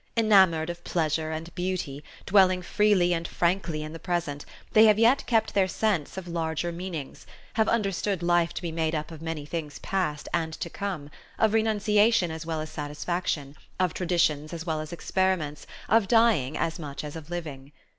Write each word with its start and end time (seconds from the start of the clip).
Enamoured 0.17 0.71
of 0.71 0.83
pleasure 0.83 1.29
and 1.29 1.53
beauty, 1.53 2.03
dwelling 2.25 2.63
freely 2.63 3.13
and 3.13 3.27
frankly 3.27 3.83
in 3.83 3.93
the 3.93 3.99
present, 3.99 4.45
they 4.71 4.85
have 4.85 4.97
yet 4.97 5.23
kept 5.27 5.53
their 5.53 5.67
sense 5.67 6.17
of 6.17 6.27
larger 6.27 6.71
meanings, 6.71 7.27
have 7.53 7.69
understood 7.69 8.23
life 8.23 8.51
to 8.51 8.63
be 8.63 8.71
made 8.71 8.95
up 8.95 9.11
of 9.11 9.21
many 9.21 9.45
things 9.45 9.77
past 9.77 10.27
and 10.33 10.53
to 10.53 10.71
come, 10.71 11.11
of 11.37 11.53
renunciation 11.53 12.31
as 12.31 12.47
well 12.47 12.61
as 12.61 12.71
satisfaction, 12.71 13.55
of 13.79 13.93
traditions 13.93 14.53
as 14.53 14.65
well 14.65 14.81
as 14.81 14.91
experiments, 14.91 15.67
of 15.87 16.07
dying 16.07 16.57
as 16.57 16.79
much 16.79 17.03
as 17.03 17.15
of 17.15 17.29
living. 17.29 17.71